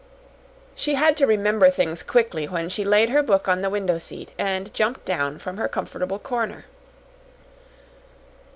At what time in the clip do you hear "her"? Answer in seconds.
3.09-3.21, 5.57-5.67